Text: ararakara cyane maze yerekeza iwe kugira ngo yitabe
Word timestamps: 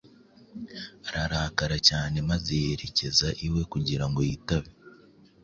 ararakara 1.09 1.77
cyane 1.89 2.17
maze 2.29 2.51
yerekeza 2.63 3.27
iwe 3.45 3.61
kugira 3.71 4.05
ngo 4.09 4.19
yitabe 4.29 4.69